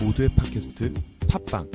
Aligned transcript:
모두의 0.00 0.28
팟캐스트 0.36 0.92
팟빵. 1.28 1.70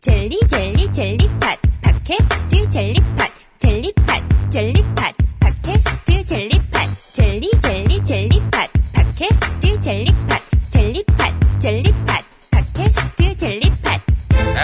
젤리 0.00 0.40
젤리 0.50 0.92
젤리팟. 0.92 1.56
팟캐스트 1.82 2.70
젤리팟. 2.70 3.28
젤리팟 3.58 4.50
젤리팟. 4.50 5.12
팟캐스트 5.40 6.24
젤리팟. 6.24 6.94
젤리 7.12 7.50
젤리 7.62 8.04
젤리팟. 8.04 8.68
팟캐스트 8.92 9.80
젤리팟. 9.80 10.38
젤리팟 10.70 11.58
젤리팟. 11.58 12.24
팟캐스트 12.50 13.36
젤리팟. 13.36 14.00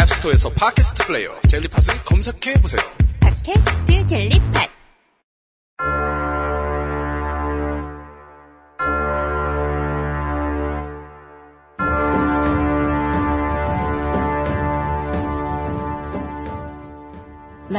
앱스토어에서 0.02 0.50
팟캐스트 0.50 1.06
플레이어 1.06 1.40
젤리팟을 1.48 2.04
검색해 2.04 2.60
보세요. 2.60 2.80
팟캐스트 3.20 4.06
젤리팟 4.06 4.69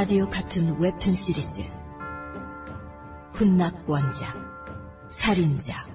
라디오 0.02 0.28
같은 0.28 0.80
웹툰 0.80 1.14
시리즈 1.14 1.62
훈낙 3.34 3.88
원작 3.88 4.36
살인자 5.12 5.86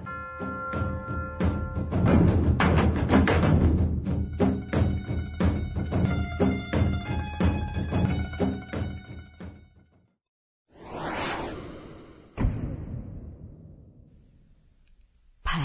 팔 15.43 15.61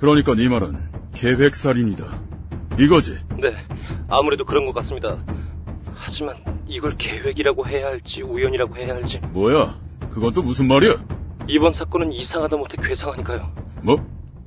그러니까 0.00 0.34
네 0.34 0.48
말은 0.48 1.12
계획살인이다. 1.12 2.32
이거지. 2.78 3.18
네, 3.40 3.51
아무래도 4.12 4.44
그런 4.44 4.66
것 4.66 4.74
같습니다. 4.74 5.16
하지만 5.94 6.36
이걸 6.66 6.96
계획이라고 6.98 7.66
해야 7.66 7.86
할지 7.86 8.20
우연이라고 8.20 8.76
해야 8.76 8.94
할지 8.94 9.18
뭐야? 9.30 9.74
그건 10.10 10.32
또 10.34 10.42
무슨 10.42 10.68
말이야? 10.68 10.94
이번 11.48 11.72
사건은 11.74 12.12
이상하다 12.12 12.56
못해 12.56 12.74
괴상하니까요. 12.76 13.50
뭐? 13.82 13.96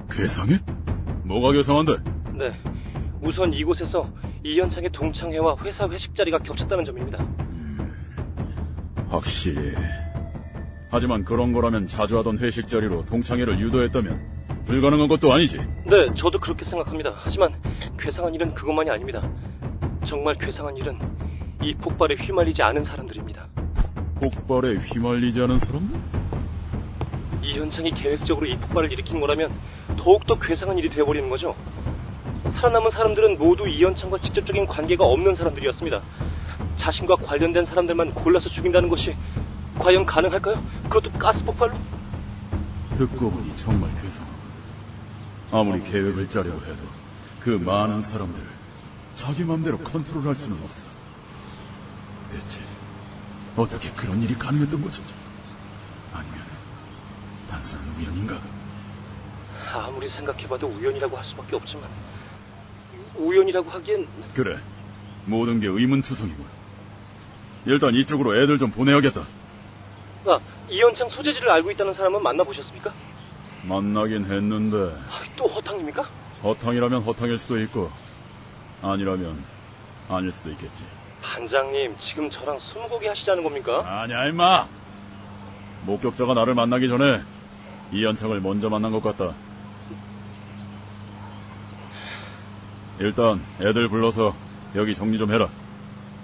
괴상해? 0.10 0.60
뭐가 1.24 1.52
괴상한데? 1.54 1.94
네, 2.38 2.54
우선 3.22 3.52
이곳에서 3.54 4.08
이현창의 4.44 4.92
동창회와 4.92 5.56
회사 5.64 5.88
회식 5.90 6.16
자리가 6.16 6.38
겹쳤다는 6.40 6.86
점입니다. 6.86 7.26
확실히. 9.10 9.74
하지만 10.92 11.24
그런 11.26 11.52
거라면 11.54 11.88
자주 11.88 12.18
하던 12.20 12.38
회식 12.38 12.68
자리로 12.68 13.04
동창회를 13.06 13.60
유도했다면 13.60 14.36
불가능한 14.66 15.08
것도 15.08 15.34
아니지. 15.34 15.58
네, 15.58 16.08
저도 16.18 16.40
그렇게 16.40 16.66
생각합니다. 16.66 17.14
하지만 17.16 17.52
괴상한 18.00 18.34
일은 18.34 18.54
그것만이 18.54 18.90
아닙니다. 18.90 19.22
정말 20.08 20.36
괴상한 20.38 20.76
일은 20.78 21.00
이 21.62 21.74
폭발에 21.76 22.16
휘말리지 22.16 22.62
않은 22.62 22.86
사람들입니다. 22.86 23.48
폭발에 24.16 24.76
휘말리지 24.76 25.42
않은 25.42 25.60
사람들? 25.60 26.00
이현창이 27.42 27.92
계획적으로 27.92 28.46
이 28.46 28.56
폭발을 28.58 28.92
일으킨 28.92 29.20
거라면 29.20 29.52
더욱더 29.98 30.36
괴상한 30.36 30.78
일이 30.78 30.90
되어버리는 30.90 31.30
거죠. 31.30 31.56
살아남은 32.56 32.92
사람들은 32.92 33.38
모두 33.38 33.68
이현창과 33.68 34.20
직접적인 34.20 34.66
관계가 34.66 35.04
없는 35.04 35.36
사람들이었습니다. 35.36 36.02
자신과 36.80 37.16
관련된 37.16 37.66
사람들만 37.66 38.14
골라서 38.14 38.50
죽인다는 38.50 38.90
것이 38.90 39.16
과연 39.80 40.06
가능할까요? 40.06 40.56
그것도 40.84 41.12
가스 41.18 41.44
폭발로? 41.44 41.74
듣고 42.98 43.30
보니 43.32 43.56
정말 43.58 43.90
괴상하고. 43.96 44.36
아무리 45.52 45.82
계획을 45.84 46.28
짜려고 46.30 46.60
해도 46.62 46.84
그 47.40 47.50
많은 47.50 48.02
사람들을 48.02 48.46
자기 49.16 49.44
맘대로 49.44 49.78
컨트롤할 49.80 50.36
수는 50.36 50.62
없어. 50.64 50.86
대체 52.32 52.60
어떻게 53.56 53.90
그런 53.92 54.22
일이 54.22 54.36
가능했던 54.36 54.82
거지? 54.82 55.02
아니면 56.14 56.40
단순한 57.50 57.86
우연인가? 57.98 58.36
아무리 59.74 60.10
생각해봐도 60.12 60.68
우연이라고 60.68 61.18
할 61.18 61.26
수밖에 61.26 61.56
없지만 61.56 61.90
우연이라고 63.16 63.70
하기엔 63.72 64.08
그래. 64.34 64.58
모든 65.26 65.60
게 65.60 65.68
의문투성이군. 65.68 66.46
일단 67.66 67.96
이쪽으로 67.96 68.42
애들 68.42 68.58
좀 68.60 68.70
보내야겠다. 68.72 69.22
아, 69.22 70.38
이현창 70.70 71.10
소재지를 71.10 71.50
알고 71.50 71.72
있다는 71.72 71.94
사람은 71.96 72.22
만나보셨습니까? 72.22 72.94
만나긴 73.68 74.26
했는데 74.26 74.78
아, 75.10 75.22
또 75.36 75.48
허탕입니까? 75.48 76.04
허탕이라면 76.44 77.02
허탕일 77.02 77.38
수도 77.38 77.60
있고 77.62 77.90
아니라면 78.92 79.44
아닐 80.08 80.32
수도 80.32 80.52
있겠지. 80.52 80.84
반장님 81.22 81.96
지금 82.08 82.30
저랑 82.30 82.60
스무고개 82.72 83.08
하시자는 83.08 83.44
겁니까? 83.44 83.82
아니야 83.84 84.28
임마. 84.28 84.68
목격자가 85.86 86.34
나를 86.36 86.54
만나기 86.54 86.88
전에 86.88 87.22
이현창을 87.92 88.42
먼저 88.42 88.70
만난 88.70 88.92
것 88.92 89.02
같다. 89.02 89.34
일단 93.00 93.44
애들 93.60 93.90
불러서 93.90 94.36
여기 94.76 94.94
정리 94.94 95.18
좀 95.18 95.32
해라. 95.32 95.50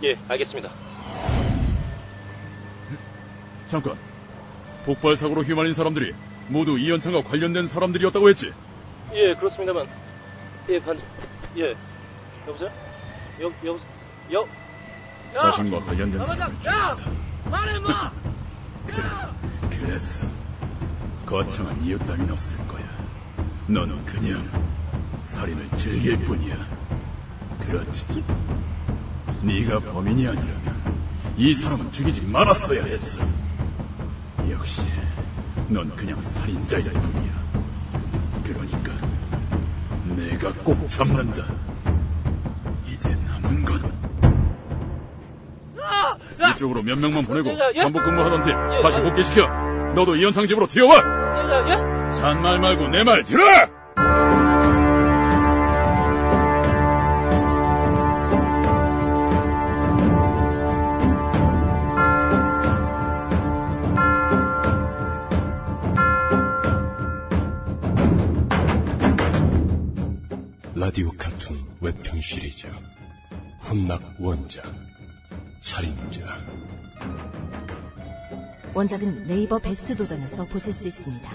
예, 0.03 0.15
알겠습니다. 0.27 0.69
잠깐. 3.67 3.97
폭발 4.85 5.15
사고로 5.15 5.41
휘말린 5.41 5.73
사람들이 5.73 6.13
모두 6.47 6.77
이현창과 6.77 7.23
관련된 7.23 7.67
사람들이었다고 7.67 8.29
했지. 8.29 8.51
예, 9.13 9.33
그렇습니다만. 9.35 9.87
예, 10.69 10.79
반, 10.79 10.97
예. 11.57 11.75
여보세요? 12.51 12.69
여, 13.41 13.47
여, 13.65 13.79
여, 14.33 14.47
자신과 15.39 15.79
관련된 15.85 16.25
사람을 16.25 16.55
죽였다. 16.59 16.95
그래, 18.87 19.03
그랬어. 19.69 20.27
거창한 21.25 21.81
이유 21.83 21.97
따윈 21.99 22.29
없을 22.29 22.67
거야. 22.67 22.83
너는 23.67 24.03
그냥 24.05 24.45
살인을 25.25 25.69
즐길 25.77 26.17
뿐이야. 26.25 26.57
그렇지. 27.65 28.23
네가 29.41 29.79
범인이 29.79 30.27
아니라면 30.27 30.81
이 31.37 31.53
사람은 31.55 31.91
죽이지 31.91 32.21
말았어야 32.23 32.83
했어. 32.83 33.25
역시 34.49 34.81
넌 35.69 35.89
그냥 35.95 36.21
살인자일 36.21 36.91
뿐이야. 36.91 37.31
그러니까 38.43 38.91
내가 40.15 40.51
꼭 40.63 40.87
잡는다. 40.89 41.45
이제 43.01 43.23
남은 43.25 43.65
건 43.65 43.91
이쪽으로 46.55 46.81
몇 46.83 46.99
명만 46.99 47.23
보내고 47.23 47.49
야, 47.51 47.53
야. 47.75 47.81
잠복 47.81 48.03
근무하던 48.03 48.41
팀 48.43 48.53
다시 48.81 48.99
야. 48.99 49.03
복귀시켜. 49.03 49.47
너도 49.95 50.15
이현창 50.15 50.47
집으로 50.47 50.67
튀어와. 50.67 50.95
예, 50.95 51.71
예, 51.71 51.73
예? 51.73 52.09
잔말 52.21 52.59
말고 52.59 52.87
내 52.89 53.03
말 53.03 53.23
들어. 53.23 53.43
라디오 70.75 71.11
카툰 71.17 71.57
웹툰 71.81 72.21
시리즈 72.21 72.67
훈낙 73.71 74.01
원작 74.19 74.65
살인자 75.61 76.41
원작은 78.73 79.27
네이버 79.27 79.57
베스트 79.59 79.95
도전에서 79.95 80.43
보실 80.43 80.73
수 80.73 80.89
있습니다. 80.89 81.29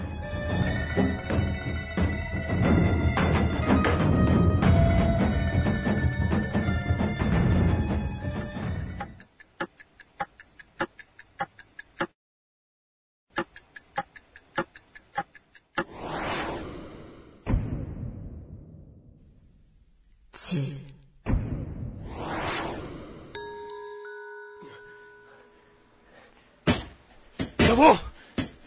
여보, 27.67 27.95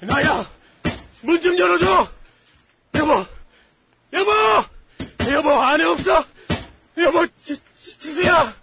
나야. 0.00 0.48
문 1.22 1.40
좀 1.40 1.58
열어줘. 1.58 2.08
여보, 2.94 3.24
여보, 4.12 4.30
여보 5.30 5.50
안에 5.52 5.84
없어. 5.84 6.24
여보, 6.98 7.26
지, 7.44 7.56
지- 7.78 7.98
지수야, 7.98 8.54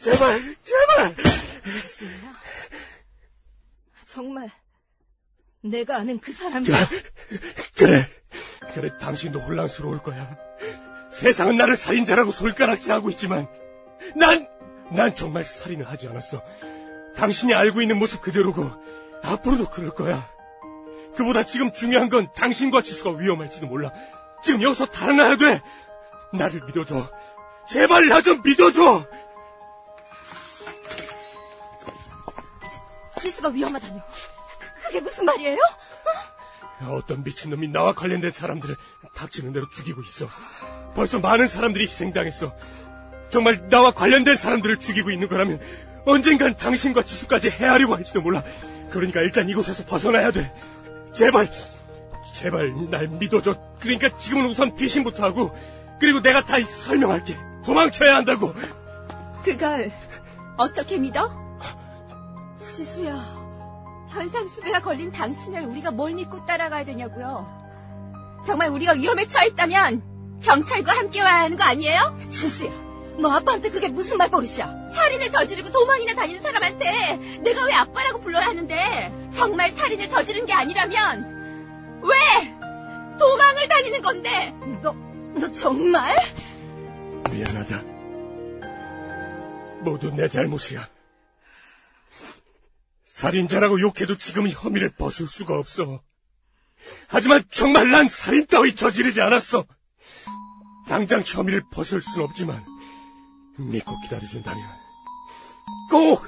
제발, 0.00 0.56
제발. 0.64 1.14
정말 4.10 4.50
내가 5.62 5.96
아는 5.98 6.18
그 6.20 6.32
사람이야. 6.32 6.76
그래, 7.76 8.06
그래, 8.74 8.96
당신도 8.98 9.40
혼란스러울 9.40 10.02
거야. 10.02 10.36
세상은 11.12 11.56
나를 11.56 11.76
살인자라고 11.76 12.30
손가락질하고 12.30 13.10
있지만, 13.10 13.46
난, 14.16 14.48
난 14.90 15.14
정말 15.14 15.44
살인을 15.44 15.88
하지 15.88 16.08
않았어. 16.08 16.42
당신이 17.16 17.54
알고 17.54 17.80
있는 17.82 17.98
모습 17.98 18.20
그대로고, 18.22 18.70
앞으로도 19.22 19.70
그럴 19.70 19.90
거야. 19.94 20.28
그보다 21.16 21.44
지금 21.44 21.72
중요한 21.72 22.08
건 22.08 22.28
당신과 22.34 22.82
지수가 22.82 23.12
위험할지도 23.18 23.66
몰라. 23.66 23.90
지금 24.44 24.62
여기서 24.62 24.86
달아나야 24.86 25.36
돼! 25.36 25.60
나를 26.32 26.62
믿어줘. 26.66 27.10
제발 27.68 28.08
나 28.08 28.20
좀 28.22 28.40
믿어줘! 28.42 29.06
지수가 33.20 33.48
위험하다뇨. 33.50 34.00
그- 34.00 34.82
그게 34.86 35.00
무슨 35.00 35.24
말이에요? 35.26 35.58
어떤 36.88 37.22
미친놈이 37.22 37.68
나와 37.68 37.92
관련된 37.92 38.32
사람들을 38.32 38.76
닥치는 39.14 39.52
대로 39.52 39.68
죽이고 39.70 40.02
있어. 40.02 40.26
벌써 40.96 41.20
많은 41.20 41.46
사람들이 41.46 41.84
희생당했어. 41.86 42.52
정말 43.30 43.68
나와 43.68 43.92
관련된 43.92 44.36
사람들을 44.36 44.78
죽이고 44.80 45.10
있는 45.12 45.28
거라면 45.28 45.60
언젠간 46.06 46.56
당신과 46.56 47.02
지수까지 47.04 47.50
헤아리고 47.50 47.94
할지도 47.94 48.20
몰라. 48.20 48.42
그러니까 48.92 49.20
일단 49.20 49.48
이곳에서 49.48 49.84
벗어나야 49.84 50.30
돼. 50.30 50.54
제발, 51.14 51.50
제발 52.34 52.72
날 52.90 53.08
믿어줘. 53.08 53.54
그러니까 53.80 54.16
지금은 54.18 54.46
우선 54.46 54.74
피신부터 54.74 55.24
하고 55.24 55.56
그리고 55.98 56.20
내가 56.20 56.44
다 56.44 56.60
설명할게. 56.60 57.34
도망쳐야 57.64 58.16
한다고. 58.16 58.52
그걸 59.44 59.90
어떻게 60.56 60.98
믿어? 60.98 61.30
지수야. 62.76 63.14
현상수배가 64.10 64.80
걸린 64.82 65.10
당신을 65.10 65.62
우리가 65.62 65.90
뭘 65.90 66.14
믿고 66.14 66.44
따라가야 66.44 66.84
되냐고요. 66.84 68.42
정말 68.46 68.68
우리가 68.68 68.92
위험에 68.92 69.26
처했다면 69.26 70.40
경찰과 70.42 70.92
함께 70.92 71.22
와야 71.22 71.40
하는 71.44 71.56
거 71.56 71.64
아니에요? 71.64 72.18
지수야. 72.30 72.70
너 73.18 73.30
아빠한테 73.30 73.70
그게 73.70 73.88
무슨 73.88 74.16
말버릇이야? 74.16 74.88
살인을 74.94 75.30
저지르고 75.30 75.70
도망이나 75.70 76.14
다니는 76.14 76.40
사람한테 76.42 77.16
내가 77.42 77.64
왜 77.66 77.72
아빠라고 77.74 78.20
불러야 78.20 78.46
하는데 78.46 79.30
정말 79.34 79.70
살인을 79.72 80.08
저지른 80.08 80.46
게 80.46 80.52
아니라면 80.52 82.02
왜 82.02 83.16
도망을 83.18 83.68
다니는 83.68 84.02
건데? 84.02 84.52
너, 84.82 84.92
너 85.34 85.52
정말? 85.52 86.16
미안하다. 87.30 87.82
모두 89.82 90.10
내 90.14 90.28
잘못이야. 90.28 90.88
살인자라고 93.14 93.80
욕해도 93.80 94.16
지금 94.16 94.48
혐의를 94.48 94.90
벗을 94.90 95.26
수가 95.26 95.56
없어. 95.58 96.02
하지만 97.06 97.44
정말 97.50 97.90
난 97.90 98.08
살인 98.08 98.46
따위 98.46 98.74
저지르지 98.74 99.20
않았어. 99.20 99.64
당장 100.88 101.22
혐의를 101.24 101.62
벗을 101.70 102.02
순 102.02 102.22
없지만 102.22 102.62
믿고 103.70 104.00
기다려준다면 104.02 104.62
꼭 105.90 106.24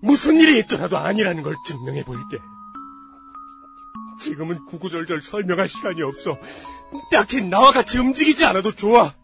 무슨 0.00 0.40
일이 0.40 0.58
있더라도 0.60 0.98
아니라는 0.98 1.42
걸 1.42 1.54
증명해 1.66 2.04
보일게. 2.04 2.38
지금은 4.24 4.64
구구절절 4.66 5.22
설명할 5.22 5.68
시간이 5.68 6.02
없어. 6.02 6.36
딱히 7.10 7.42
나와 7.42 7.70
같이 7.70 7.98
움직이지 7.98 8.44
않아도 8.44 8.74
좋아. 8.74 9.14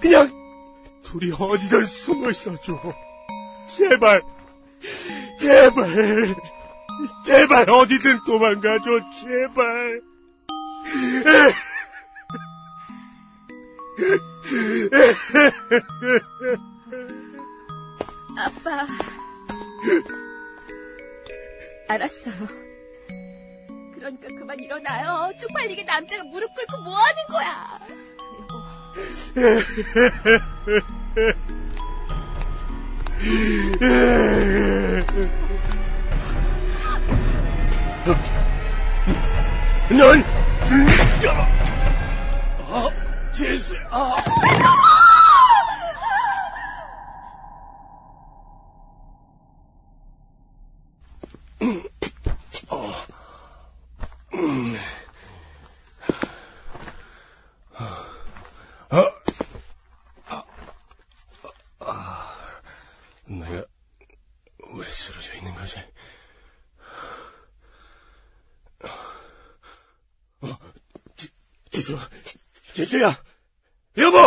그냥 0.00 0.30
둘이 1.02 1.32
어디든 1.32 1.84
숨어 1.84 2.30
있어줘. 2.30 2.80
제발, 3.76 4.22
제발, 5.40 6.34
제발 7.26 7.70
어디든 7.70 8.24
도망가줘, 8.24 8.84
제발. 9.20 10.00
남자가 25.94 26.24
무릎 26.24 26.52
꿇고 26.54 26.82
뭐 26.82 26.96
하는 26.96 27.22
거야? 27.30 27.78
내가 63.26 63.64
왜 64.74 64.90
쓰러져 64.90 65.34
있는 65.34 65.52
거지? 65.54 65.78
어, 70.42 70.58
지, 71.16 71.28
지수, 71.72 71.98
지수야, 72.74 73.16
여보! 73.96 74.18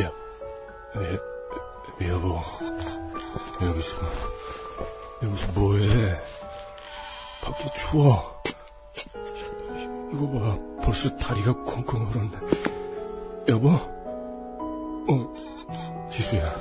야, 0.00 0.12
여, 0.96 2.08
여보, 2.08 2.42
여기서, 3.62 3.96
여기서 5.22 5.52
뭐해? 5.52 6.20
밖에 7.42 7.64
추워. 7.78 8.42
이거 10.12 10.30
봐, 10.30 10.58
벌써 10.82 11.14
다리가 11.16 11.52
콩콩 11.64 12.06
얼었네. 12.08 12.38
여보? 13.48 13.70
어, 15.08 15.34
지수야. 16.12 16.54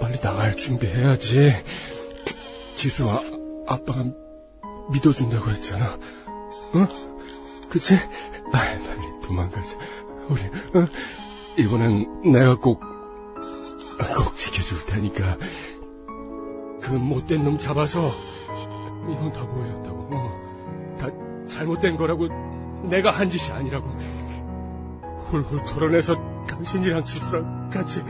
빨리 0.00 0.18
나갈 0.20 0.56
준비해야지. 0.56 1.54
지수가 2.76 3.22
아빠가 3.66 4.04
믿어준다고 4.92 5.50
했잖아. 5.50 5.86
어? 5.86 6.88
그치? 7.68 7.94
아, 7.94 8.00
빨리 8.50 9.20
도망가자. 9.22 9.76
우리, 10.28 10.40
어? 10.42 10.86
이번엔 11.58 12.32
내가 12.32 12.56
꼭, 12.56 12.80
꼭 12.80 14.36
지켜줄 14.36 14.84
테니까. 14.86 15.36
그 16.86 16.92
못된 16.92 17.42
놈 17.42 17.58
잡아서 17.58 18.14
이건 19.10 19.32
다 19.32 19.42
오해였다고. 19.42 20.08
어. 20.12 20.96
다 20.96 21.08
잘못된 21.48 21.96
거라고 21.96 22.28
내가 22.84 23.10
한 23.10 23.28
짓이 23.28 23.50
아니라고. 23.50 23.88
훌훌 25.26 25.64
털어내서 25.64 26.14
당신이랑 26.46 27.04
지수랑 27.04 27.70
같이. 27.70 28.00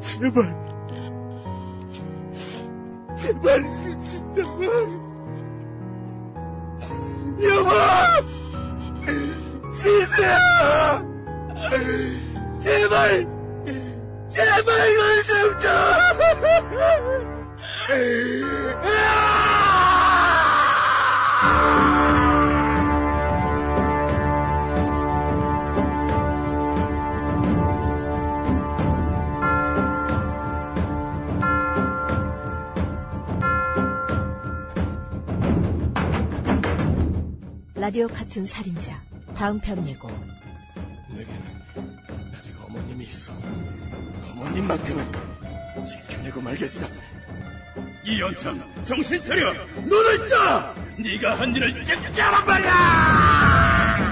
제발. 0.00 0.60
제발, 3.18 3.64
제발. 4.32 5.00
여보! 7.42 7.70
지수야! 9.82 11.02
제발! 12.60 13.39
제발 14.30 14.90
이걸 14.90 15.24
좀 15.24 15.58
줘! 15.58 15.68
라디오 37.74 38.06
카툰 38.06 38.46
살인자 38.46 39.02
다음 39.34 39.58
편 39.58 39.84
예고 39.88 40.08
내겐 41.08 41.99
어머님이 42.70 43.04
있어. 43.04 43.32
어머님만큼은 44.30 45.04
지켜내고 45.86 46.40
말겠어. 46.40 46.86
이연창 48.04 48.60
정신 48.84 49.20
차려 49.22 49.52
눈을 49.84 50.28
떠 50.28 50.74
네가 50.96 51.38
한 51.38 51.54
일을 51.54 51.82
깨끗하란 51.82 52.46
말이야 52.46 54.10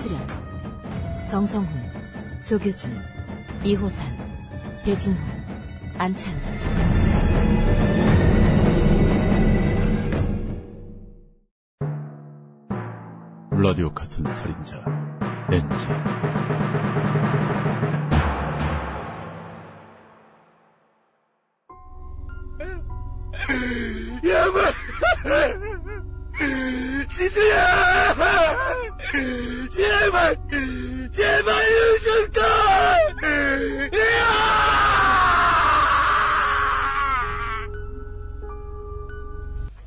출연 0.00 1.26
정성훈 1.28 1.68
조규준 2.46 2.96
이호상 3.64 4.04
배진호 4.84 5.18
안창 5.98 6.32
찬. 13.60 13.62
라디오 13.62 13.92
같은 13.92 14.24
살인자 14.24 14.82
NG 15.50 15.86
야마! 24.28 24.72
지수야! 27.16 28.14
제발! 29.74 30.36
제발 31.12 31.64
요즘 31.72 32.30
더! 32.32 32.40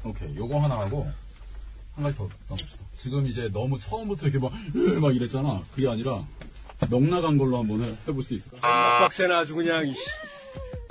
오케이, 0.06 0.36
요거 0.36 0.60
하나 0.60 0.80
하고, 0.82 1.10
한 1.96 2.03
가지 2.03 2.18
더 2.18 2.30
넣읍시다. 2.50 2.83
지금 3.03 3.27
이제 3.27 3.50
너무 3.51 3.77
처음부터 3.77 4.27
이렇게 4.27 4.39
막, 4.39 4.53
으, 4.74 4.77
막 5.00 5.13
이랬잖아. 5.13 5.62
그게 5.75 5.89
아니라, 5.89 6.25
넉 6.89 7.03
나간 7.03 7.38
걸로 7.38 7.57
한번 7.57 7.83
해, 7.83 7.93
해볼 8.07 8.24
수 8.24 8.33
있을까? 8.33 8.60
빡세나 8.62 9.39
아주 9.39 9.53
그냥. 9.55 9.86
이- 9.89 9.93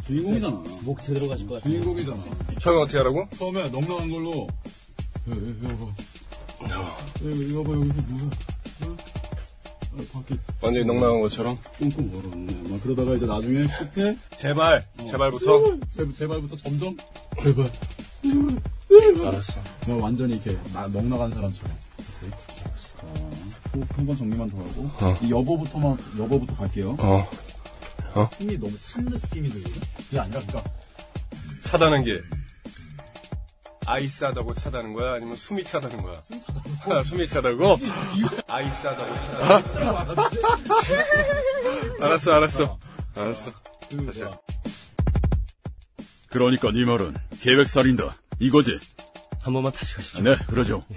주인공이잖아. 0.07 0.63
목 0.83 1.03
제대로 1.03 1.27
가실 1.27 1.47
것 1.47 1.55
같아요. 1.55 1.73
주인공이잖아. 1.81 2.23
처음에 2.61 2.83
어떻게 2.83 2.99
하라고? 2.99 3.27
처음에 3.31 3.67
넉 3.71 3.81
나간 3.89 4.11
걸로, 4.11 4.47
여, 5.29 5.33
여, 5.33 5.71
여보. 5.71 5.91
여, 6.69 7.59
여보, 7.59 7.75
여기서 7.77 7.95
누가, 8.09 8.25
어? 8.85 8.97
어, 9.93 9.97
밖에 10.13 10.37
완전히 10.61 10.85
넉 10.85 10.97
나간 10.97 11.21
것처럼. 11.23 11.57
꽁꽁 11.79 12.11
얼었네. 12.19 12.71
막 12.71 12.83
그러다가 12.83 13.15
이제 13.15 13.25
나중에 13.25 13.67
끝에, 13.95 14.19
제발, 14.39 14.83
제발부터. 14.99 15.79
제, 15.89 16.13
제발부터 16.13 16.57
점점, 16.57 16.95
제발. 17.43 17.71
알았어. 19.27 19.61
뭐 19.87 20.03
완전히 20.03 20.35
이렇게 20.35 20.59
나, 20.75 20.87
넉 20.89 21.05
나간 21.07 21.31
사람처럼. 21.31 21.75
한 23.73 24.07
번 24.07 24.17
정리만 24.17 24.49
더 24.51 24.59
하고 24.59 24.91
어. 25.01 25.15
이 25.23 25.31
여보부터만 25.31 25.97
여보부터 26.19 26.55
갈게요. 26.57 26.97
어. 26.99 27.27
숨이 28.37 28.59
너무 28.59 28.73
찬 28.79 29.05
느낌이 29.05 29.49
들거든. 29.51 29.81
그게 29.97 30.19
아니라 30.19 30.41
그러니까 30.41 30.71
차다는 31.65 32.05
게. 32.05 32.21
아이스하다고 33.85 34.55
차다는 34.55 34.93
거야? 34.95 35.15
아니면 35.15 35.35
숨이 35.35 35.65
차다는 35.65 36.03
거야? 36.03 36.23
아, 36.87 37.03
숨이 37.03 37.27
차다고? 37.27 37.79
아이스하다고 38.49 39.19
차다. 39.19 39.63
알았어, 42.05 42.33
알았어. 42.33 42.79
알았어. 43.17 43.51
그 43.91 43.97
그러니까 46.31 46.71
네 46.71 46.85
말은 46.85 47.15
계획 47.41 47.69
살인다 47.69 48.15
이거지? 48.39 48.79
한 49.41 49.53
번만 49.53 49.73
다시 49.73 49.95
가시죠. 49.95 50.23
네 50.23 50.37
그러죠 50.47 50.81
출 50.89 50.97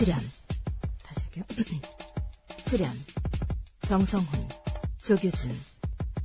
출연. 0.00 0.16
다시 1.04 1.20
할게요. 1.20 1.44
출연. 2.66 2.90
정성훈, 3.86 4.48
조규준, 5.04 5.50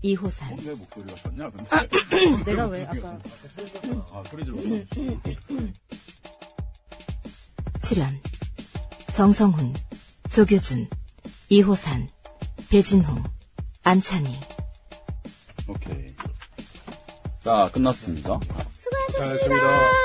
이호산. 0.01 0.55
내 0.55 0.74
목소리가 0.75 1.15
졌냐? 1.15 1.50
근데 1.50 2.44
내가 2.51 2.67
왜 2.67 2.86
아까 2.86 3.20
아 4.13 4.24
소리 4.29 4.46
질러. 4.46 4.58
출연. 7.86 8.22
정성훈, 9.13 9.74
조규준, 10.32 10.89
이호산, 11.50 12.08
배진호, 12.70 13.13
안찬희. 13.84 14.39
오케이 15.67 16.15
자 17.44 17.67
끝났습니다 17.74 18.39
잘했습니다. 19.17 20.04